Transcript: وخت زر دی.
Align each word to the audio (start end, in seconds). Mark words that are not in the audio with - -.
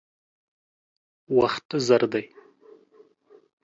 وخت 1.37 1.69
زر 1.87 2.01
دی. 2.11 2.25